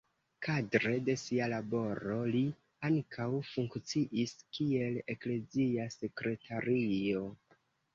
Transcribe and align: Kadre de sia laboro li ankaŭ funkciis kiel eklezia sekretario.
Kadre 0.45 0.93
de 1.09 1.15
sia 1.23 1.49
laboro 1.51 2.17
li 2.37 2.41
ankaŭ 2.91 3.29
funkciis 3.53 4.37
kiel 4.59 5.01
eklezia 5.17 5.91
sekretario. 6.03 7.29